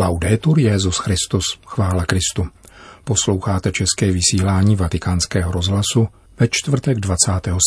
Laudetur 0.00 0.58
Jezus 0.58 0.98
Christus, 0.98 1.44
chvála 1.66 2.04
Kristu. 2.06 2.46
Posloucháte 3.04 3.72
české 3.72 4.12
vysílání 4.12 4.76
Vatikánského 4.76 5.52
rozhlasu 5.52 6.08
ve 6.40 6.48
čtvrtek 6.50 6.98
20. 7.00 7.18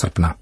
srpna. 0.02 0.36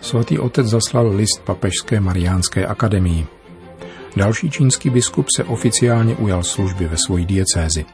Svatý 0.00 0.38
otec 0.38 0.66
zaslal 0.66 1.16
list 1.16 1.42
Papežské 1.44 2.00
Mariánské 2.00 2.66
akademii. 2.66 3.43
Další 4.16 4.50
čínský 4.50 4.90
biskup 4.90 5.26
se 5.36 5.44
oficiálně 5.44 6.16
ujal 6.16 6.42
služby 6.42 6.88
ve 6.88 6.96
svojí 6.96 7.26
diecézi. 7.26 7.84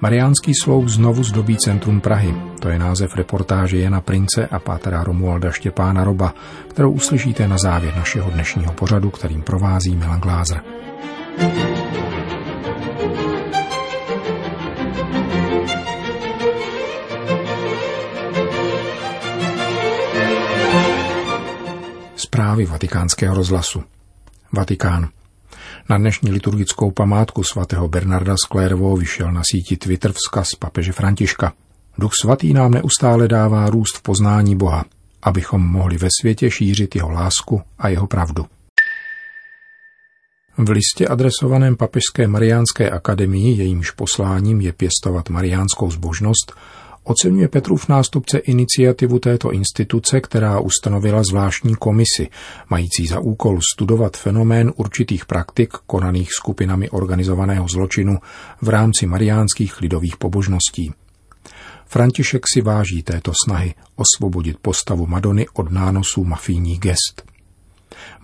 Mariánský 0.00 0.52
sloup 0.62 0.88
znovu 0.88 1.24
zdobí 1.24 1.56
centrum 1.56 2.00
Prahy. 2.00 2.34
To 2.60 2.68
je 2.68 2.78
název 2.78 3.16
reportáže 3.16 3.78
Jana 3.78 4.00
Prince 4.00 4.46
a 4.46 4.58
pátera 4.58 5.04
Romualda 5.04 5.50
Štěpána 5.50 6.04
Roba, 6.04 6.34
kterou 6.68 6.90
uslyšíte 6.90 7.48
na 7.48 7.56
závěr 7.58 7.96
našeho 7.96 8.30
dnešního 8.30 8.72
pořadu, 8.72 9.10
kterým 9.10 9.42
provází 9.42 9.96
Milan 9.96 10.20
Glázer. 10.20 10.62
Zprávy 22.16 22.66
vatikánského 22.66 23.34
rozhlasu. 23.34 23.82
Vatikán. 24.52 25.15
Na 25.88 25.98
dnešní 25.98 26.30
liturgickou 26.30 26.90
památku 26.90 27.42
svatého 27.42 27.88
Bernarda 27.88 28.34
z 28.44 28.48
Klérvo 28.48 28.96
vyšel 28.96 29.32
na 29.32 29.42
síti 29.50 29.76
Twitter 29.76 30.12
vzkaz 30.12 30.48
papeže 30.58 30.92
Františka. 30.92 31.52
Duch 31.98 32.10
svatý 32.22 32.52
nám 32.52 32.70
neustále 32.70 33.28
dává 33.28 33.70
růst 33.70 33.96
v 33.96 34.02
poznání 34.02 34.56
Boha, 34.56 34.84
abychom 35.22 35.62
mohli 35.62 35.98
ve 35.98 36.08
světě 36.20 36.50
šířit 36.50 36.96
jeho 36.96 37.10
lásku 37.10 37.62
a 37.78 37.88
jeho 37.88 38.06
pravdu. 38.06 38.46
V 40.58 40.70
listě 40.70 41.08
adresovaném 41.08 41.76
Papežské 41.76 42.28
Mariánské 42.28 42.90
akademii, 42.90 43.58
jejímž 43.58 43.90
posláním 43.90 44.60
je 44.60 44.72
pěstovat 44.72 45.30
mariánskou 45.30 45.90
zbožnost, 45.90 46.52
Oceňuje 47.08 47.48
Petrův 47.48 47.88
nástupce 47.88 48.38
iniciativu 48.38 49.18
této 49.18 49.52
instituce, 49.52 50.20
která 50.20 50.60
ustanovila 50.60 51.22
zvláštní 51.30 51.74
komisi, 51.74 52.28
mající 52.70 53.06
za 53.06 53.20
úkol 53.20 53.58
studovat 53.74 54.16
fenomén 54.16 54.72
určitých 54.76 55.26
praktik 55.26 55.72
konaných 55.86 56.28
skupinami 56.32 56.90
organizovaného 56.90 57.68
zločinu 57.68 58.18
v 58.62 58.68
rámci 58.68 59.06
mariánských 59.06 59.80
lidových 59.80 60.16
pobožností. 60.16 60.92
František 61.86 62.42
si 62.54 62.60
váží 62.60 63.02
této 63.02 63.32
snahy 63.44 63.74
osvobodit 63.96 64.56
postavu 64.62 65.06
Madony 65.06 65.46
od 65.54 65.70
nánosů 65.72 66.24
mafijních 66.24 66.80
gest. 66.80 67.35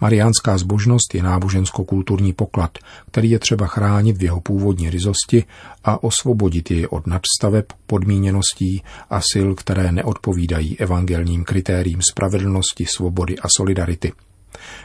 Mariánská 0.01 0.59
zbožnost 0.59 1.15
je 1.15 1.23
nábožensko-kulturní 1.23 2.33
poklad, 2.33 2.79
který 3.11 3.31
je 3.31 3.39
třeba 3.39 3.67
chránit 3.67 4.17
v 4.17 4.23
jeho 4.23 4.41
původní 4.41 4.91
ryzosti 4.91 5.45
a 5.85 6.03
osvobodit 6.03 6.71
jej 6.71 6.87
od 6.91 7.07
nadstaveb, 7.07 7.65
podmíněností 7.87 8.83
a 9.11 9.21
sil, 9.31 9.49
které 9.55 9.93
neodpovídají 9.93 10.79
evangelním 10.79 11.45
kritériím 11.45 12.01
spravedlnosti, 12.11 12.87
svobody 12.87 13.39
a 13.39 13.49
solidarity. 13.57 14.13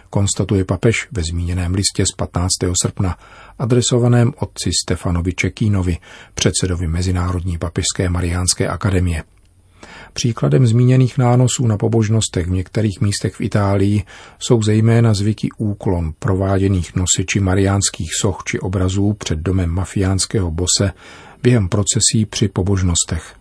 Konstatuje 0.10 0.66
papež 0.66 1.08
ve 1.12 1.24
zmíněném 1.24 1.74
listě 1.74 2.06
z 2.06 2.16
15. 2.16 2.50
srpna, 2.82 3.18
adresovaném 3.60 4.34
otci 4.38 4.72
Stefanovi 4.84 5.34
Čekínovi, 5.34 5.98
předsedovi 6.34 6.88
Mezinárodní 6.88 7.58
papežské 7.58 8.10
mariánské 8.10 8.68
akademie– 8.68 9.24
Příkladem 10.18 10.68
zmíněných 10.68 11.18
nánosů 11.18 11.68
na 11.68 11.78
pobožnostech 11.78 12.48
v 12.48 12.52
některých 12.52 13.02
místech 13.02 13.36
v 13.36 13.42
Itálii 13.42 14.04
jsou 14.40 14.64
zejména 14.64 15.14
zvyky 15.14 15.50
úklon 15.58 16.14
prováděných 16.20 16.96
nosiči 16.96 17.40
mariánských 17.40 18.10
soch 18.22 18.38
či 18.46 18.60
obrazů 18.60 19.14
před 19.14 19.40
domem 19.40 19.70
mafiánského 19.70 20.52
bose 20.52 20.92
během 21.44 21.70
procesí 21.70 22.26
při 22.30 22.48
pobožnostech. 22.48 23.36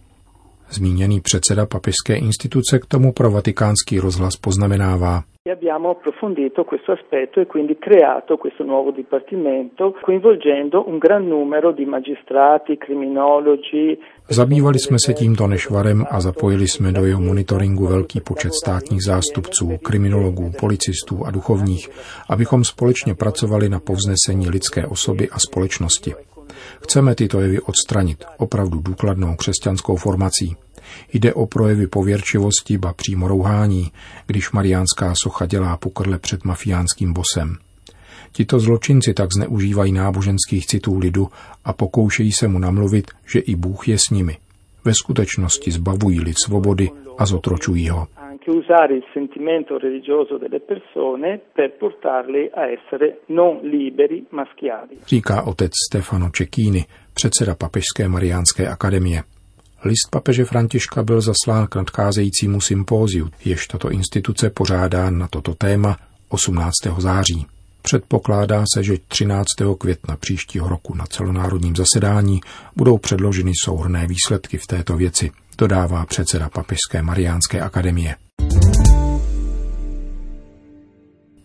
Zmíněný 0.71 1.21
předseda 1.21 1.67
papežské 1.67 2.17
instituce 2.17 2.79
k 2.79 2.87
tomu 2.87 3.13
pro 3.13 3.31
vatikánský 3.31 4.01
rozhlas 4.01 4.37
poznamenává– 4.37 5.25
e 5.47 5.51
abbiamo 5.51 5.91
approfondito 5.91 6.65
questo 6.65 6.91
aspetto 6.91 7.41
e 7.41 7.47
quindi 7.47 7.79
creato 7.79 8.37
questo 8.37 8.65
nuovo 8.65 8.91
dipartimento 8.91 9.95
coinvolgendo 10.03 10.89
un 10.89 10.99
gran 10.99 11.29
numero 11.29 11.71
di 11.71 11.85
magistrati, 11.85 12.77
criminologi. 12.77 13.97
Zabývali 14.29 14.79
jsme 14.79 14.99
se 14.99 15.13
tímto 15.15 15.47
nešvarem 15.47 16.05
a 16.11 16.21
zapojili 16.21 16.69
jsme 16.69 16.93
do 16.93 17.07
jeho 17.07 17.21
monitoringu 17.21 17.87
velký 17.87 18.21
počet 18.21 18.55
státních 18.55 19.03
zástupců, 19.03 19.79
kriminologů, 19.83 20.51
policistů 20.61 21.27
a 21.27 21.31
duchovních, 21.31 21.89
abychom 22.29 22.65
společně 22.65 23.15
pracovali 23.15 23.69
na 23.69 23.81
povznesení 23.81 24.49
lidské 24.49 24.87
osoby 24.87 25.29
a 25.31 25.39
společnosti. 25.39 26.15
Chceme 26.83 27.15
tyto 27.15 27.41
jevy 27.41 27.61
odstranit 27.61 28.25
opravdu 28.39 28.79
důkladnou 28.79 29.35
křesťanskou 29.37 29.97
formací. 29.97 30.66
Jde 31.13 31.35
o 31.35 31.47
projevy 31.47 31.87
pověrčivosti, 31.87 32.79
ba 32.79 32.93
přímo 32.93 33.29
rouhání, 33.29 33.93
když 34.27 34.51
mariánská 34.53 35.13
socha 35.23 35.47
dělá 35.47 35.77
pokrle 35.77 36.19
před 36.19 36.45
mafiánským 36.45 37.13
bosem. 37.13 37.57
Tito 38.33 38.59
zločinci 38.59 39.15
tak 39.15 39.33
zneužívají 39.33 39.93
náboženských 39.93 40.67
citů 40.67 40.99
lidu 40.99 41.29
a 41.65 41.73
pokoušejí 41.73 42.33
se 42.33 42.49
mu 42.49 42.59
namluvit, 42.59 43.11
že 43.27 43.39
i 43.39 43.57
Bůh 43.57 43.89
je 43.89 43.99
s 43.99 44.11
nimi. 44.11 44.37
Ve 44.85 44.95
skutečnosti 44.95 45.71
zbavují 45.71 46.21
lid 46.21 46.37
svobody 46.45 46.91
a 47.19 47.27
zotročují 47.27 47.89
ho. 47.89 48.07
Říká 55.07 55.43
otec 55.43 55.73
Stefano 55.91 56.31
Čekíny, 56.31 56.85
předseda 57.15 57.55
Papežské 57.55 58.09
mariánské 58.09 58.69
akademie. 58.69 59.23
List 59.87 60.11
papeže 60.11 60.45
Františka 60.45 61.03
byl 61.03 61.21
zaslán 61.21 61.67
k 61.67 61.77
nadcházejícímu 61.77 62.61
sympóziu, 62.61 63.31
jež 63.45 63.67
tato 63.67 63.91
instituce 63.91 64.51
pořádá 64.51 65.11
na 65.11 65.29
toto 65.29 65.55
téma 65.55 65.97
18. 66.29 66.73
září. 66.99 67.47
Předpokládá 67.83 68.65
se, 68.75 68.83
že 68.83 68.97
13. 69.09 69.45
května 69.79 70.17
příštího 70.17 70.69
roku 70.69 70.95
na 70.95 71.07
celonárodním 71.07 71.77
zasedání 71.77 72.41
budou 72.77 72.99
předloženy 72.99 73.53
souhrné 73.65 74.07
výsledky 74.07 74.59
v 74.59 74.67
této 74.67 74.97
věci, 74.97 75.31
dodává 75.59 76.07
předseda 76.07 76.49
Papežské 76.49 77.03
Mariánské 77.03 77.61
akademie. 77.61 78.15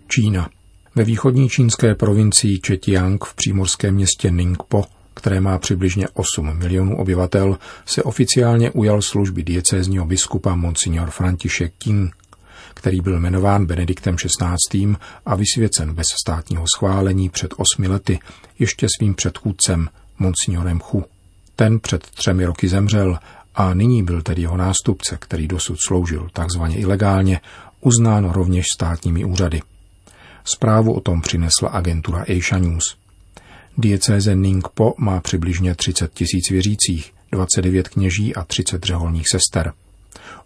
Čína. 0.08 0.50
Ve 0.96 1.04
východní 1.04 1.50
čínské 1.50 1.96
provincii 1.96 2.60
Četiang 2.60 3.26
v 3.26 3.36
přímorském 3.36 3.96
městě 3.96 4.32
Ningpo 4.32 4.86
které 5.14 5.42
má 5.42 5.58
přibližně 5.58 6.08
8 6.14 6.58
milionů 6.58 6.98
obyvatel, 6.98 7.58
se 7.86 8.04
oficiálně 8.04 8.72
ujal 8.72 9.02
služby 9.02 9.44
diecézního 9.44 10.06
biskupa 10.06 10.56
Monsignor 10.56 11.10
František 11.10 11.74
King, 11.78 12.16
který 12.74 13.02
byl 13.02 13.20
jmenován 13.20 13.66
Benediktem 13.66 14.16
XVI. 14.16 14.96
a 15.26 15.36
vysvěcen 15.36 15.94
bez 15.94 16.08
státního 16.22 16.66
schválení 16.76 17.30
před 17.30 17.54
osmi 17.58 17.88
lety 17.88 18.20
ještě 18.60 18.88
svým 18.98 19.16
předchůdcem 19.16 19.90
Monsignorem 20.20 20.80
Chu. 20.80 21.04
Ten 21.56 21.80
před 21.80 22.02
třemi 22.02 22.46
roky 22.46 22.68
zemřel 22.68 23.20
a 23.56 23.74
nyní 23.74 24.04
byl 24.04 24.22
tedy 24.22 24.42
jeho 24.42 24.58
nástupce, 24.58 25.18
který 25.20 25.48
dosud 25.48 25.78
sloužil 25.88 26.30
takzvaně 26.34 26.78
ilegálně, 26.78 27.42
uznán 27.82 28.30
rovněž 28.30 28.66
státními 28.76 29.26
úřady. 29.26 29.62
Zprávu 30.44 30.94
o 30.94 31.00
tom 31.00 31.22
přinesla 31.22 31.70
agentura 31.70 32.22
Asia 32.22 32.60
News. 32.60 33.01
Diecéze 33.78 34.36
Ningpo 34.36 34.94
má 34.98 35.22
přibližně 35.22 35.76
30 35.76 36.14
tisíc 36.14 36.50
věřících, 36.50 37.14
29 37.32 37.90
kněží 37.90 38.36
a 38.36 38.44
30 38.44 38.84
řeholních 38.84 39.30
sester. 39.30 39.74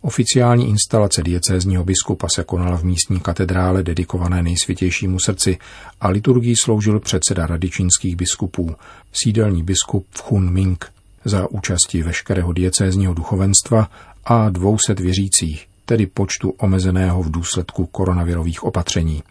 Oficiální 0.01 0.69
instalace 0.69 1.24
diecézního 1.24 1.83
biskupa 1.83 2.27
se 2.30 2.44
konala 2.44 2.77
v 2.77 2.83
místní 2.83 3.19
katedrále 3.19 3.83
dedikované 3.83 4.44
nejsvětějšímu 4.44 5.19
srdci 5.19 5.57
a 6.01 6.10
liturgii 6.10 6.56
sloužil 6.63 7.00
předseda 7.00 7.45
rady 7.45 7.69
čínských 7.69 8.16
biskupů, 8.16 8.75
sídelní 9.13 9.63
biskup 9.63 10.06
Hun 10.25 10.54
Ming, 10.54 10.86
za 11.25 11.51
účasti 11.51 12.04
veškerého 12.04 12.54
diecézního 12.54 13.13
duchovenstva 13.13 13.89
a 14.25 14.50
200 14.50 14.94
věřících, 14.94 15.68
tedy 15.86 16.06
počtu 16.06 16.50
omezeného 16.50 17.24
v 17.24 17.31
důsledku 17.31 17.86
koronavirových 17.86 18.63
opatření. 18.63 19.24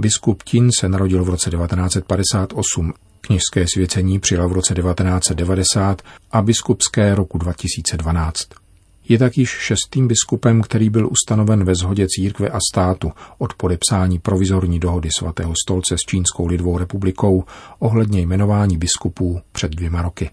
Biskup 0.00 0.42
Tin 0.42 0.70
se 0.78 0.88
narodil 0.88 1.24
v 1.24 1.28
roce 1.28 1.50
1958, 1.50 2.92
kněžské 3.20 3.64
svěcení 3.74 4.18
přijal 4.18 4.48
v 4.48 4.52
roce 4.52 4.74
1990 4.74 6.02
a 6.32 6.42
biskupské 6.42 7.14
roku 7.14 7.38
2012. 7.38 8.48
Je 9.08 9.18
tak 9.18 9.38
již 9.38 9.50
šestým 9.50 10.08
biskupem, 10.08 10.62
který 10.62 10.90
byl 10.90 11.08
ustanoven 11.08 11.64
ve 11.64 11.74
shodě 11.74 12.06
církve 12.08 12.48
a 12.48 12.58
státu 12.72 13.12
od 13.38 13.54
podepsání 13.54 14.18
provizorní 14.18 14.80
dohody 14.80 15.08
svatého 15.18 15.54
stolce 15.66 15.94
s 15.98 16.00
Čínskou 16.00 16.46
lidovou 16.46 16.78
republikou 16.78 17.44
ohledně 17.78 18.20
jmenování 18.20 18.78
biskupů 18.78 19.40
před 19.52 19.70
dvěma 19.70 20.02
roky. 20.02 20.30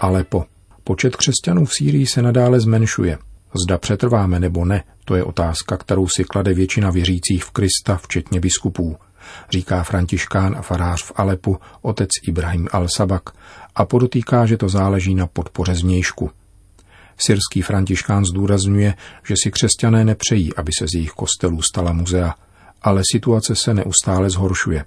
Alepo. 0.00 0.44
Počet 0.84 1.16
křesťanů 1.16 1.64
v 1.64 1.74
Sýrii 1.74 2.06
se 2.06 2.22
nadále 2.22 2.60
zmenšuje. 2.60 3.18
Zda 3.66 3.78
přetrváme 3.78 4.40
nebo 4.40 4.64
ne, 4.64 4.84
to 5.04 5.14
je 5.14 5.24
otázka, 5.24 5.76
kterou 5.76 6.08
si 6.08 6.24
klade 6.24 6.54
většina 6.54 6.90
věřících 6.90 7.44
v 7.44 7.50
Krista, 7.50 7.96
včetně 7.96 8.40
biskupů, 8.40 8.96
říká 9.50 9.82
františkán 9.82 10.56
a 10.58 10.62
farář 10.62 11.02
v 11.02 11.12
Alepu 11.16 11.58
otec 11.82 12.08
Ibrahim 12.28 12.66
al-Sabak 12.66 13.20
a 13.74 13.84
podotýká, 13.84 14.46
že 14.46 14.56
to 14.56 14.68
záleží 14.68 15.14
na 15.14 15.26
podpoře 15.26 15.74
zvnějšku. 15.74 16.30
Syrský 17.18 17.62
františkán 17.62 18.24
zdůrazňuje, 18.24 18.94
že 19.28 19.34
si 19.42 19.50
křesťané 19.50 20.04
nepřejí, 20.04 20.56
aby 20.56 20.72
se 20.78 20.86
z 20.88 20.94
jejich 20.94 21.10
kostelů 21.10 21.62
stala 21.62 21.92
muzea, 21.92 22.34
ale 22.82 23.02
situace 23.12 23.56
se 23.56 23.74
neustále 23.74 24.30
zhoršuje. 24.30 24.84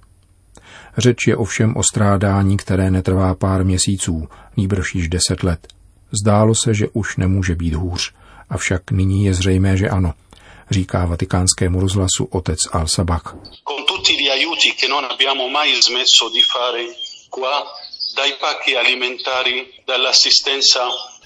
Řeč 0.98 1.26
je 1.26 1.36
ovšem 1.36 1.76
o 1.76 1.82
strádání, 1.82 2.56
které 2.56 2.90
netrvá 2.90 3.34
pár 3.34 3.64
měsíců, 3.64 4.28
nýbrž 4.56 4.94
již 4.94 5.08
deset 5.08 5.42
let. 5.42 5.68
Zdálo 6.22 6.54
se, 6.54 6.74
že 6.74 6.88
už 6.92 7.16
nemůže 7.16 7.54
být 7.54 7.74
hůř, 7.74 8.12
avšak 8.50 8.90
nyní 8.90 9.24
je 9.24 9.34
zřejmé, 9.34 9.76
že 9.76 9.88
ano, 9.88 10.12
říká 10.70 11.06
vatikánskému 11.06 11.80
rozhlasu 11.80 12.24
otec 12.24 12.58
Al-Sabak. 12.72 13.36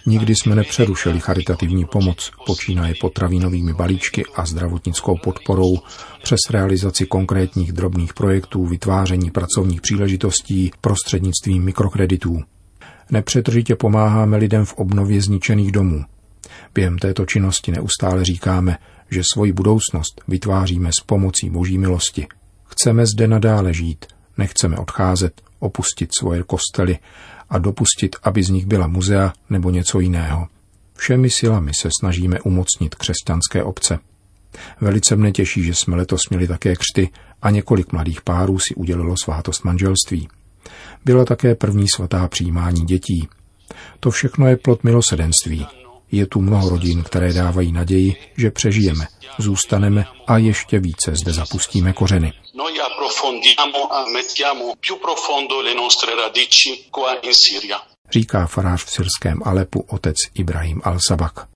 Nikdy 0.06 0.34
jsme 0.34 0.54
nepřerušili 0.54 1.20
charitativní 1.20 1.84
pomoc, 1.84 2.30
počínaje 2.46 2.94
potravinovými 3.00 3.72
balíčky 3.72 4.24
a 4.34 4.46
zdravotnickou 4.46 5.16
podporou, 5.16 5.78
přes 6.22 6.38
realizaci 6.50 7.06
konkrétních 7.06 7.72
drobných 7.72 8.14
projektů, 8.14 8.66
vytváření 8.66 9.30
pracovních 9.30 9.80
příležitostí 9.80 10.70
prostřednictvím 10.80 11.64
mikrokreditů. 11.64 12.40
Nepřetržitě 13.10 13.76
pomáháme 13.76 14.36
lidem 14.36 14.64
v 14.64 14.74
obnově 14.74 15.22
zničených 15.22 15.72
domů. 15.72 16.04
Během 16.74 16.98
této 16.98 17.26
činnosti 17.26 17.72
neustále 17.72 18.24
říkáme, 18.24 18.78
že 19.10 19.22
svoji 19.32 19.52
budoucnost 19.52 20.22
vytváříme 20.28 20.90
s 21.00 21.04
pomocí 21.06 21.50
boží 21.50 21.78
milosti. 21.78 22.26
Chceme 22.64 23.06
zde 23.06 23.28
nadále 23.28 23.74
žít, 23.74 24.06
nechceme 24.38 24.76
odcházet, 24.76 25.42
opustit 25.58 26.10
svoje 26.18 26.42
kostely 26.42 26.98
a 27.48 27.58
dopustit, 27.58 28.16
aby 28.22 28.42
z 28.42 28.48
nich 28.48 28.66
byla 28.66 28.86
muzea 28.86 29.32
nebo 29.50 29.70
něco 29.70 30.00
jiného. 30.00 30.48
Všemi 30.94 31.30
silami 31.30 31.70
se 31.80 31.88
snažíme 32.00 32.40
umocnit 32.40 32.94
křesťanské 32.94 33.62
obce. 33.62 33.98
Velice 34.80 35.16
mne 35.16 35.32
těší, 35.32 35.62
že 35.62 35.74
jsme 35.74 35.96
letos 35.96 36.28
měli 36.30 36.48
také 36.48 36.74
křty 36.76 37.08
a 37.42 37.50
několik 37.50 37.92
mladých 37.92 38.22
párů 38.22 38.58
si 38.58 38.74
udělilo 38.74 39.14
svátost 39.22 39.64
manželství. 39.64 40.28
Byla 41.04 41.24
také 41.24 41.54
první 41.54 41.86
svatá 41.88 42.28
přijímání 42.28 42.84
dětí. 42.84 43.28
To 44.00 44.10
všechno 44.10 44.46
je 44.48 44.56
plod 44.56 44.84
milosedenství. 44.84 45.66
Je 46.14 46.26
tu 46.26 46.40
mnoho 46.40 46.68
rodin, 46.68 47.02
které 47.02 47.32
dávají 47.32 47.72
naději, 47.72 48.16
že 48.36 48.50
přežijeme, 48.50 49.06
zůstaneme 49.38 50.06
a 50.26 50.38
ještě 50.38 50.78
více 50.78 51.16
zde 51.16 51.32
zapustíme 51.32 51.92
kořeny. 51.92 52.32
Říká 58.10 58.46
farář 58.46 58.84
v 58.84 58.90
syrském 58.90 59.42
Alepu 59.44 59.80
otec 59.80 60.16
Ibrahim 60.34 60.80
al-Sabak. 60.80 61.46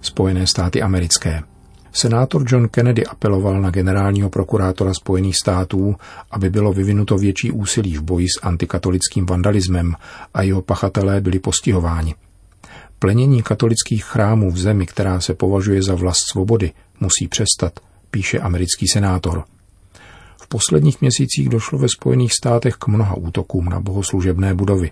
Spojené 0.00 0.46
státy 0.46 0.82
americké. 0.82 1.51
Senátor 1.94 2.44
John 2.46 2.68
Kennedy 2.68 3.06
apeloval 3.06 3.60
na 3.60 3.70
generálního 3.70 4.30
prokurátora 4.30 4.94
Spojených 4.94 5.36
států, 5.36 5.96
aby 6.30 6.50
bylo 6.50 6.72
vyvinuto 6.72 7.18
větší 7.18 7.50
úsilí 7.50 7.96
v 7.96 8.02
boji 8.02 8.26
s 8.28 8.42
antikatolickým 8.42 9.26
vandalismem 9.26 9.94
a 10.34 10.42
jeho 10.42 10.62
pachatelé 10.62 11.20
byli 11.20 11.38
postihováni. 11.38 12.14
Plenění 12.98 13.42
katolických 13.42 14.04
chrámů 14.04 14.50
v 14.50 14.58
zemi, 14.58 14.86
která 14.86 15.20
se 15.20 15.34
považuje 15.34 15.82
za 15.82 15.94
vlast 15.94 16.22
svobody, 16.30 16.72
musí 17.00 17.28
přestat, 17.28 17.80
píše 18.10 18.38
americký 18.38 18.88
senátor. 18.88 19.44
V 20.42 20.48
posledních 20.48 21.00
měsících 21.00 21.48
došlo 21.48 21.78
ve 21.78 21.88
Spojených 21.88 22.32
státech 22.32 22.74
k 22.74 22.86
mnoha 22.86 23.14
útokům 23.14 23.64
na 23.64 23.80
bohoslužebné 23.80 24.54
budovy. 24.54 24.90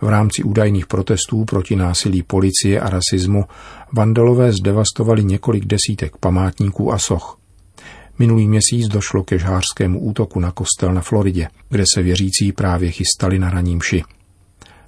V 0.00 0.08
rámci 0.08 0.42
údajných 0.42 0.86
protestů 0.86 1.44
proti 1.44 1.76
násilí 1.76 2.22
policie 2.22 2.80
a 2.80 2.90
rasismu 2.90 3.44
vandalové 3.92 4.52
zdevastovali 4.52 5.24
několik 5.24 5.64
desítek 5.64 6.16
památníků 6.16 6.92
a 6.92 6.98
soch. 6.98 7.38
Minulý 8.18 8.48
měsíc 8.48 8.88
došlo 8.88 9.24
ke 9.24 9.38
žhářskému 9.38 10.00
útoku 10.00 10.40
na 10.40 10.50
kostel 10.50 10.94
na 10.94 11.00
Floridě, 11.00 11.48
kde 11.68 11.84
se 11.94 12.02
věřící 12.02 12.52
právě 12.52 12.90
chystali 12.90 13.38
na 13.38 13.50
raní 13.50 13.76
mši. 13.76 14.04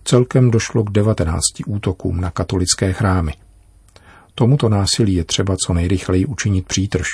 Celkem 0.04 0.50
došlo 0.50 0.84
k 0.84 0.90
19 0.90 1.40
útokům 1.66 2.20
na 2.20 2.30
katolické 2.30 2.92
chrámy. 2.92 3.32
Tomuto 4.34 4.68
násilí 4.68 5.14
je 5.14 5.24
třeba 5.24 5.56
co 5.66 5.74
nejrychleji 5.74 6.26
učinit 6.26 6.66
přítrž. 6.66 7.06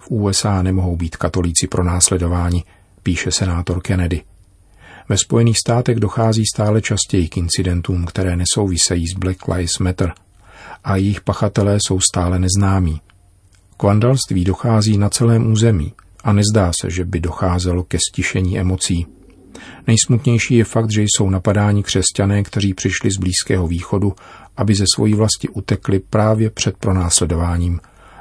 V 0.00 0.10
USA 0.10 0.62
nemohou 0.62 0.96
být 0.96 1.16
katolíci 1.16 1.66
pro 1.66 1.84
následování, 1.84 2.64
píše 3.02 3.30
senátor 3.32 3.80
Kennedy. 3.80 4.22
Ve 5.08 5.18
Spojených 5.18 5.58
státech 5.58 6.00
dochází 6.00 6.42
stále 6.54 6.82
častěji 6.82 7.28
k 7.28 7.36
incidentům, 7.36 8.06
které 8.06 8.36
nesouvisejí 8.36 9.06
s 9.08 9.18
Black 9.18 9.48
Lives 9.48 9.78
Matter 9.78 10.12
a 10.84 10.96
jejich 10.96 11.20
pachatelé 11.20 11.78
jsou 11.86 12.00
stále 12.00 12.38
neznámí. 12.38 13.00
K 13.76 13.82
vandalství 13.82 14.44
dochází 14.44 14.98
na 14.98 15.08
celém 15.08 15.52
území 15.52 15.92
a 16.24 16.32
nezdá 16.32 16.72
se, 16.80 16.90
že 16.90 17.04
by 17.04 17.20
docházelo 17.20 17.82
ke 17.82 17.98
stišení 18.10 18.58
emocí. 18.58 19.06
Nejsmutnější 19.86 20.54
je 20.54 20.64
fakt, 20.64 20.92
že 20.92 21.02
jsou 21.02 21.30
napadáni 21.30 21.82
křesťané, 21.82 22.42
kteří 22.42 22.74
přišli 22.74 23.10
z 23.10 23.16
Blízkého 23.16 23.66
východu, 23.66 24.12
aby 24.56 24.74
ze 24.74 24.84
svojí 24.94 25.14
vlasti 25.14 25.48
utekli 25.48 25.98
právě 25.98 26.50
před 26.50 26.76
pronásledováním, 26.76 27.80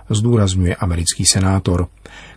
zdůrazňuje 0.09 0.75
americký 0.75 1.25
senátor, 1.25 1.87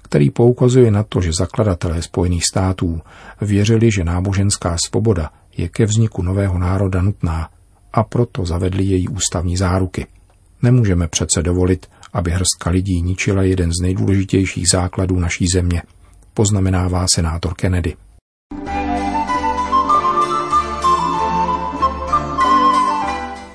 který 0.02 0.30
poukazuje 0.30 0.90
na 0.90 1.02
to, 1.02 1.20
že 1.20 1.32
zakladatelé 1.32 2.02
Spojených 2.02 2.44
států 2.44 3.00
věřili, 3.40 3.90
že 3.92 4.04
náboženská 4.04 4.76
svoboda 4.86 5.30
je 5.56 5.68
ke 5.68 5.86
vzniku 5.86 6.22
nového 6.22 6.58
národa 6.58 7.02
nutná 7.02 7.48
a 7.92 8.02
proto 8.02 8.46
zavedli 8.46 8.84
její 8.84 9.08
ústavní 9.08 9.56
záruky. 9.56 10.06
Nemůžeme 10.62 11.08
přece 11.08 11.42
dovolit, 11.42 11.86
aby 12.12 12.30
hrstka 12.30 12.70
lidí 12.70 13.02
ničila 13.02 13.42
jeden 13.42 13.70
z 13.70 13.82
nejdůležitějších 13.82 14.64
základů 14.72 15.18
naší 15.18 15.46
země, 15.54 15.82
poznamenává 16.34 17.06
senátor 17.14 17.54
Kennedy. 17.54 17.96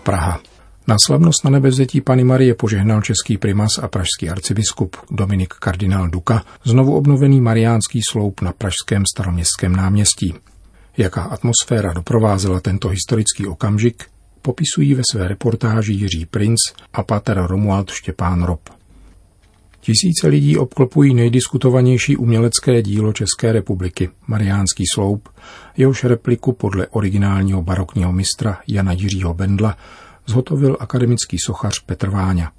Praha. 0.04 0.51
Na 0.88 0.96
slavnost 1.06 1.44
na 1.44 1.52
nebevzetí 1.52 2.02
Pany 2.02 2.24
Marie 2.24 2.56
požehnal 2.56 3.02
český 3.02 3.38
primas 3.38 3.78
a 3.82 3.88
pražský 3.88 4.30
arcibiskup 4.30 4.98
Dominik 5.12 5.54
kardinál 5.54 6.10
Duka 6.10 6.44
znovu 6.64 6.96
obnovený 6.96 7.42
mariánský 7.42 8.02
sloup 8.12 8.42
na 8.42 8.52
pražském 8.52 9.04
staroměstském 9.16 9.76
náměstí. 9.76 10.34
Jaká 10.98 11.22
atmosféra 11.22 11.94
doprovázela 11.94 12.60
tento 12.60 12.90
historický 12.90 13.48
okamžik, 13.48 14.04
popisují 14.42 14.94
ve 14.94 15.02
své 15.12 15.28
reportáži 15.28 15.94
Jiří 15.94 16.26
Princ 16.26 16.60
a 16.94 17.04
pater 17.04 17.44
Romuald 17.46 17.92
Štěpán 17.92 18.44
Rob. 18.44 18.60
Tisíce 19.80 20.28
lidí 20.28 20.58
obklopují 20.58 21.14
nejdiskutovanější 21.14 22.18
umělecké 22.18 22.82
dílo 22.82 23.14
České 23.14 23.52
republiky, 23.52 24.10
Mariánský 24.28 24.84
sloup, 24.94 25.30
jehož 25.78 26.04
repliku 26.04 26.54
podle 26.54 26.88
originálního 26.88 27.62
barokního 27.62 28.12
mistra 28.12 28.60
Jana 28.68 28.92
Jiřího 28.92 29.34
Bendla 29.34 29.78
zhotovil 30.26 30.78
akademický 30.80 31.38
sochař 31.46 31.80
Petr 31.86 32.10
Váňa. 32.10 32.52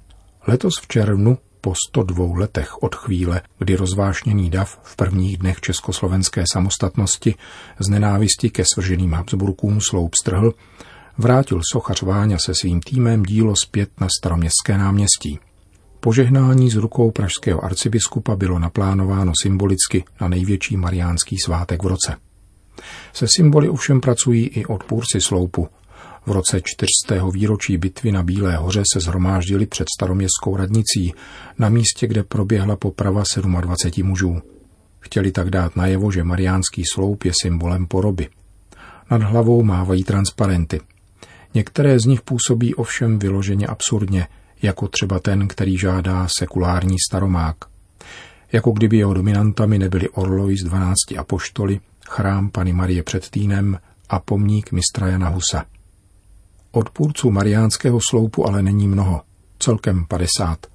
Letos 0.47 0.73
v 0.81 0.87
červnu, 0.87 1.37
po 1.61 1.73
102 1.89 2.39
letech 2.39 2.83
od 2.83 2.95
chvíle, 2.95 3.41
kdy 3.59 3.75
rozvášněný 3.75 4.49
dav 4.49 4.79
v 4.83 4.95
prvních 4.95 5.37
dnech 5.37 5.59
československé 5.59 6.43
samostatnosti 6.53 7.35
z 7.79 7.89
nenávisti 7.89 8.49
ke 8.49 8.63
svrženým 8.73 9.13
Habsburkům 9.13 9.79
sloup 9.81 10.11
strhl, 10.23 10.53
vrátil 11.17 11.61
sochař 11.71 12.01
Váňa 12.01 12.37
se 12.37 12.53
svým 12.61 12.79
týmem 12.81 13.23
dílo 13.23 13.55
zpět 13.55 13.89
na 14.01 14.07
staroměstské 14.19 14.77
náměstí. 14.77 15.39
Požehnání 15.99 16.69
z 16.69 16.75
rukou 16.75 17.11
pražského 17.11 17.65
arcibiskupa 17.65 18.35
bylo 18.35 18.59
naplánováno 18.59 19.31
symbolicky 19.41 20.03
na 20.21 20.27
největší 20.27 20.77
mariánský 20.77 21.37
svátek 21.45 21.83
v 21.83 21.87
roce. 21.87 22.15
Se 23.13 23.25
symboly 23.37 23.69
ovšem 23.69 24.01
pracují 24.01 24.47
i 24.47 24.65
odpůrci 24.65 25.21
sloupu. 25.21 25.67
V 26.25 26.31
roce 26.31 26.61
400. 26.63 27.29
výročí 27.31 27.77
bitvy 27.77 28.11
na 28.11 28.23
Bílé 28.23 28.55
hoře 28.55 28.83
se 28.93 28.99
zhromáždili 28.99 29.65
před 29.65 29.87
staroměstskou 29.97 30.57
radnicí, 30.57 31.13
na 31.59 31.69
místě, 31.69 32.07
kde 32.07 32.23
proběhla 32.23 32.75
poprava 32.75 33.23
27 33.61 34.07
mužů. 34.07 34.41
Chtěli 34.99 35.31
tak 35.31 35.49
dát 35.49 35.75
najevo, 35.75 36.11
že 36.11 36.23
mariánský 36.23 36.83
sloup 36.93 37.23
je 37.23 37.31
symbolem 37.41 37.87
poroby. 37.87 38.29
Nad 39.11 39.21
hlavou 39.21 39.63
mávají 39.63 40.03
transparenty. 40.03 40.81
Některé 41.53 41.99
z 41.99 42.05
nich 42.05 42.21
působí 42.21 42.75
ovšem 42.75 43.19
vyloženě 43.19 43.67
absurdně, 43.67 44.27
jako 44.61 44.87
třeba 44.87 45.19
ten, 45.19 45.47
který 45.47 45.77
žádá 45.77 46.27
sekulární 46.37 46.95
staromák. 47.09 47.55
Jako 48.51 48.71
kdyby 48.71 48.97
jeho 48.97 49.13
dominantami 49.13 49.79
nebyli 49.79 50.09
orloj 50.09 50.57
z 50.57 50.63
12 50.63 50.95
apoštoly, 51.17 51.79
chrám 52.09 52.49
Pany 52.49 52.73
Marie 52.73 53.03
před 53.03 53.29
Týnem 53.29 53.79
a 54.09 54.19
pomník 54.19 54.71
mistra 54.71 55.07
Jana 55.07 55.29
Husa. 55.29 55.65
Odpůrců 56.75 57.31
mariánského 57.31 57.99
sloupu 58.09 58.47
ale 58.47 58.61
není 58.61 58.87
mnoho, 58.87 59.21
celkem 59.59 60.05
50. 60.05 60.67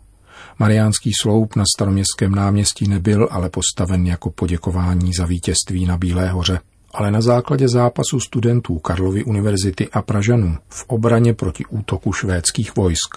Mariánský 0.58 1.10
sloup 1.22 1.56
na 1.56 1.64
staroměstském 1.76 2.34
náměstí 2.34 2.88
nebyl 2.88 3.28
ale 3.30 3.50
postaven 3.50 4.06
jako 4.06 4.30
poděkování 4.30 5.12
za 5.18 5.26
vítězství 5.26 5.86
na 5.86 5.96
Bílé 5.96 6.28
hoře, 6.28 6.60
ale 6.94 7.10
na 7.10 7.20
základě 7.20 7.68
zápasu 7.68 8.20
studentů 8.20 8.78
Karlovy 8.78 9.24
univerzity 9.24 9.88
a 9.92 10.02
Pražanů 10.02 10.56
v 10.68 10.84
obraně 10.86 11.34
proti 11.34 11.64
útoku 11.66 12.12
švédských 12.12 12.76
vojsk. 12.76 13.16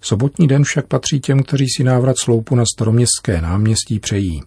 Sobotní 0.00 0.48
den 0.48 0.64
však 0.64 0.86
patří 0.86 1.20
těm, 1.20 1.42
kteří 1.42 1.66
si 1.76 1.84
návrat 1.84 2.16
sloupu 2.18 2.54
na 2.54 2.64
staroměstské 2.74 3.40
náměstí 3.40 3.98
přejí. 3.98 4.42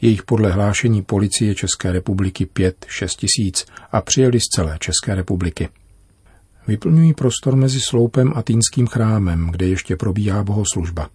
Jejich 0.00 0.22
podle 0.22 0.52
hlášení 0.52 1.02
policie 1.02 1.54
České 1.54 1.92
republiky 1.92 2.48
5-6 2.54 2.72
tisíc 3.16 3.66
a 3.92 4.00
přijeli 4.00 4.40
z 4.40 4.44
celé 4.44 4.78
České 4.80 5.14
republiky. 5.14 5.68
Vyplňují 6.66 7.14
prostor 7.14 7.56
mezi 7.56 7.80
sloupem 7.80 8.32
a 8.36 8.42
týnským 8.42 8.86
chrámem, 8.86 9.48
kde 9.50 9.66
ještě 9.66 9.96
probíhá 9.96 10.44
bohoslužba. 10.44 11.08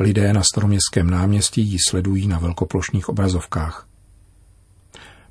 Lidé 0.00 0.32
na 0.32 0.42
staroměstském 0.42 1.10
náměstí 1.10 1.62
ji 1.62 1.78
sledují 1.88 2.28
na 2.28 2.38
velkoplošných 2.38 3.08
obrazovkách. 3.08 3.86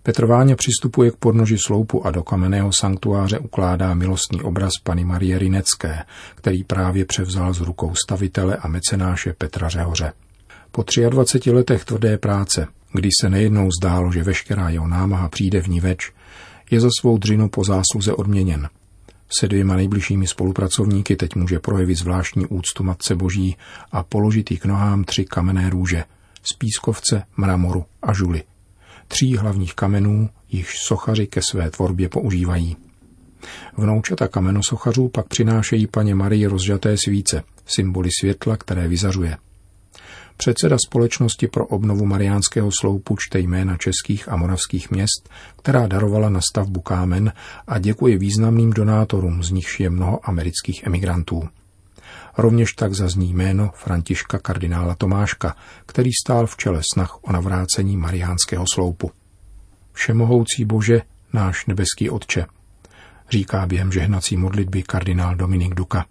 Petr 0.04 0.26
Váně 0.26 0.56
přistupuje 0.56 1.12
k 1.12 1.16
podnoži 1.16 1.58
sloupu 1.66 2.06
a 2.06 2.12
do 2.12 2.24
kamenného 2.24 2.74
sanktuáře 2.74 3.40
ukládá 3.40 3.94
milostný 3.94 4.42
obraz 4.42 4.72
Pany 4.84 5.06
Marie 5.06 5.40
Rinecké, 5.40 6.04
který 6.36 6.64
právě 6.64 7.06
převzal 7.06 7.54
z 7.54 7.62
rukou 7.62 7.94
stavitele 8.06 8.56
a 8.56 8.68
mecenáše 8.68 9.34
Petra 9.34 9.70
Řehoře. 9.70 10.14
Po 10.72 10.84
23 11.10 11.52
letech 11.52 11.86
tvrdé 11.86 12.18
práce, 12.18 12.68
kdy 12.94 13.10
se 13.22 13.30
nejednou 13.30 13.70
zdálo, 13.82 14.12
že 14.12 14.24
veškerá 14.24 14.70
jeho 14.70 14.88
námaha 14.88 15.30
přijde 15.30 15.62
v 15.62 15.68
ní 15.68 15.80
več, 15.80 16.12
je 16.72 16.80
za 16.80 16.90
svou 17.00 17.18
dřinu 17.18 17.50
po 17.50 17.64
zásluze 17.64 18.14
odměněn. 18.14 18.70
Se 19.40 19.48
dvěma 19.48 19.76
nejbližšími 19.76 20.28
spolupracovníky 20.28 21.16
teď 21.16 21.36
může 21.36 21.60
projevit 21.60 21.98
zvláštní 21.98 22.46
úctu 22.46 22.84
Matce 22.84 23.16
Boží 23.16 23.58
a 23.92 24.04
položit 24.04 24.52
jí 24.52 24.58
k 24.58 24.66
nohám 24.66 25.04
tři 25.04 25.26
kamenné 25.26 25.70
růže 25.70 26.04
z 26.44 26.54
pískovce, 26.54 27.24
mramoru 27.38 27.86
a 28.02 28.14
žuly. 28.14 28.44
Tří 29.08 29.38
hlavních 29.38 29.74
kamenů, 29.74 30.30
již 30.50 30.76
sochaři 30.88 31.28
ke 31.28 31.42
své 31.42 31.72
tvorbě 31.72 32.10
používají. 32.10 32.78
Vnoučata 33.78 34.28
kamenosochařů 34.28 35.08
pak 35.08 35.28
přinášejí 35.28 35.88
paně 35.88 36.16
Marii 36.16 36.48
rozžaté 36.48 36.98
svíce, 36.98 37.44
symboly 37.66 38.10
světla, 38.20 38.58
které 38.58 38.88
vyzařuje. 38.88 39.38
Předseda 40.38 40.78
Společnosti 40.86 41.48
pro 41.48 41.66
obnovu 41.66 42.06
Mariánského 42.06 42.70
sloupu 42.82 43.16
čte 43.20 43.40
jména 43.40 43.78
českých 43.78 44.30
a 44.30 44.36
moravských 44.36 44.92
měst, 44.92 45.30
která 45.58 45.88
darovala 45.88 46.30
na 46.30 46.42
stavbu 46.52 46.82
kámen 46.82 47.34
a 47.68 47.80
děkuje 47.80 48.18
významným 48.18 48.74
donátorům, 48.74 49.44
z 49.44 49.52
nichž 49.52 49.80
je 49.80 49.90
mnoho 49.90 50.30
amerických 50.30 50.84
emigrantů. 50.84 51.50
Rovněž 52.38 52.74
tak 52.74 52.94
zazní 52.94 53.34
jméno 53.34 53.72
Františka 53.76 54.40
kardinála 54.40 54.96
Tomáška, 54.96 55.56
který 55.86 56.10
stál 56.26 56.48
v 56.48 56.58
čele 56.58 56.82
snah 56.94 57.24
o 57.24 57.32
navrácení 57.32 57.98
Mariánského 57.98 58.66
sloupu. 58.74 59.12
Všemohoucí 59.94 60.66
Bože, 60.66 61.02
náš 61.34 61.66
nebeský 61.66 62.10
Otče, 62.10 62.46
říká 63.30 63.66
během 63.66 63.92
žehnací 63.92 64.38
modlitby 64.38 64.84
kardinál 64.84 65.36
Dominik 65.36 65.74
Duka. 65.74 66.06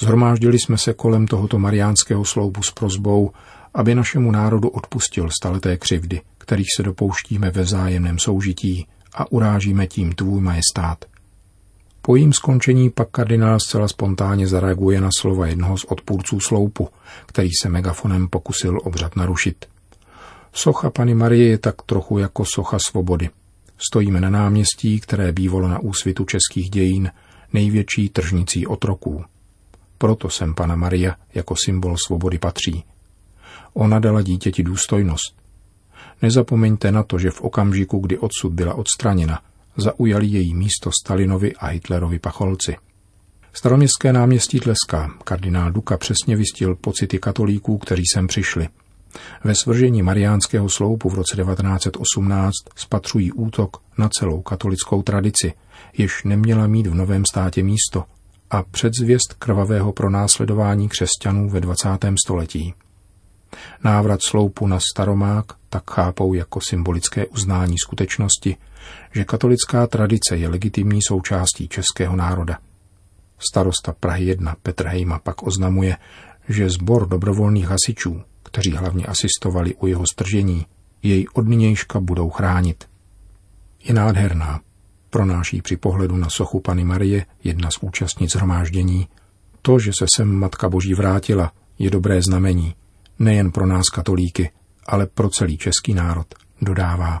Zhromáždili 0.00 0.58
jsme 0.58 0.78
se 0.78 0.92
kolem 0.92 1.26
tohoto 1.26 1.58
mariánského 1.58 2.24
sloupu 2.24 2.62
s 2.62 2.70
prozbou, 2.70 3.30
aby 3.74 3.94
našemu 3.94 4.30
národu 4.30 4.68
odpustil 4.68 5.28
staleté 5.40 5.76
křivdy, 5.76 6.20
kterých 6.38 6.66
se 6.76 6.82
dopouštíme 6.82 7.50
ve 7.50 7.62
vzájemném 7.62 8.18
soužití 8.18 8.86
a 9.14 9.32
urážíme 9.32 9.86
tím 9.86 10.12
tvůj 10.12 10.40
majestát. 10.40 11.04
Po 12.02 12.16
jím 12.16 12.32
skončení 12.32 12.90
pak 12.90 13.08
kardinál 13.10 13.60
zcela 13.60 13.88
spontánně 13.88 14.46
zareaguje 14.46 15.00
na 15.00 15.08
slova 15.20 15.46
jednoho 15.46 15.78
z 15.78 15.84
odpůrců 15.84 16.40
sloupu, 16.40 16.88
který 17.26 17.48
se 17.62 17.68
megafonem 17.68 18.28
pokusil 18.28 18.78
obřad 18.84 19.16
narušit. 19.16 19.66
Socha 20.52 20.90
Pany 20.90 21.14
Marie 21.14 21.48
je 21.48 21.58
tak 21.58 21.82
trochu 21.82 22.18
jako 22.18 22.44
socha 22.44 22.78
svobody. 22.86 23.30
Stojíme 23.90 24.20
na 24.20 24.30
náměstí, 24.30 25.00
které 25.00 25.32
bývalo 25.32 25.68
na 25.68 25.78
úsvitu 25.78 26.24
českých 26.24 26.70
dějin, 26.70 27.10
největší 27.52 28.08
tržnicí 28.08 28.66
otroků. 28.66 29.24
Proto 30.02 30.30
sem 30.30 30.54
Pana 30.54 30.76
Maria 30.76 31.16
jako 31.34 31.54
symbol 31.64 31.96
svobody 32.06 32.38
patří. 32.38 32.84
Ona 33.74 33.98
dala 33.98 34.22
dítěti 34.22 34.62
důstojnost. 34.62 35.36
Nezapomeňte 36.22 36.92
na 36.92 37.02
to, 37.02 37.18
že 37.18 37.30
v 37.30 37.40
okamžiku, 37.40 37.98
kdy 37.98 38.18
odsud 38.18 38.52
byla 38.52 38.74
odstraněna, 38.74 39.40
zaujali 39.76 40.26
její 40.26 40.54
místo 40.54 40.90
Stalinovi 41.02 41.54
a 41.54 41.66
Hitlerovi 41.66 42.18
pacholci. 42.18 42.76
Staroměstské 43.52 44.12
náměstí 44.12 44.60
tleská. 44.60 45.10
Kardinál 45.24 45.72
Duka 45.72 45.96
přesně 45.96 46.36
vystil 46.36 46.76
pocity 46.76 47.18
katolíků, 47.18 47.78
kteří 47.78 48.02
sem 48.12 48.26
přišli. 48.26 48.68
Ve 49.44 49.54
svržení 49.54 50.02
mariánského 50.02 50.68
sloupu 50.68 51.08
v 51.08 51.14
roce 51.14 51.36
1918 51.36 52.52
spatřují 52.76 53.32
útok 53.32 53.76
na 53.98 54.08
celou 54.08 54.42
katolickou 54.42 55.02
tradici, 55.02 55.52
jež 55.98 56.24
neměla 56.24 56.66
mít 56.66 56.86
v 56.86 56.94
novém 56.94 57.24
státě 57.30 57.62
místo, 57.62 58.04
a 58.52 58.62
předzvěst 58.62 59.34
krvavého 59.38 59.92
pronásledování 59.92 60.88
křesťanů 60.88 61.48
ve 61.48 61.60
20. 61.60 61.88
století. 62.24 62.74
Návrat 63.84 64.20
sloupu 64.22 64.66
na 64.66 64.78
staromák 64.92 65.44
tak 65.68 65.90
chápou 65.90 66.34
jako 66.34 66.60
symbolické 66.60 67.26
uznání 67.26 67.78
skutečnosti, 67.78 68.56
že 69.12 69.24
katolická 69.24 69.86
tradice 69.86 70.36
je 70.36 70.48
legitimní 70.48 71.02
součástí 71.02 71.68
českého 71.68 72.16
národa. 72.16 72.58
Starosta 73.38 73.92
Prahy 74.00 74.24
1 74.24 74.56
Petr 74.62 74.86
Hejma 74.86 75.18
pak 75.18 75.42
oznamuje, 75.42 75.96
že 76.48 76.70
sbor 76.70 77.08
dobrovolných 77.08 77.68
hasičů, 77.68 78.22
kteří 78.42 78.72
hlavně 78.72 79.06
asistovali 79.06 79.74
u 79.74 79.86
jeho 79.86 80.04
stržení, 80.12 80.66
jej 81.02 81.26
od 81.32 81.48
nynějška 81.48 82.00
budou 82.00 82.30
chránit. 82.30 82.88
Je 83.84 83.94
nádherná, 83.94 84.60
pronáší 85.12 85.62
při 85.62 85.76
pohledu 85.76 86.16
na 86.16 86.30
sochu 86.30 86.60
Pany 86.60 86.84
Marie 86.84 87.26
jedna 87.44 87.70
z 87.70 87.74
účastnic 87.80 88.34
hromáždění. 88.34 89.08
To, 89.62 89.78
že 89.78 89.90
se 89.98 90.06
sem 90.16 90.32
Matka 90.32 90.68
Boží 90.68 90.94
vrátila, 90.94 91.52
je 91.78 91.90
dobré 91.90 92.22
znamení, 92.22 92.74
nejen 93.18 93.50
pro 93.50 93.66
nás 93.66 93.88
katolíky, 93.88 94.50
ale 94.86 95.06
pro 95.06 95.28
celý 95.28 95.58
český 95.58 95.94
národ, 95.94 96.26
dodává. 96.62 97.20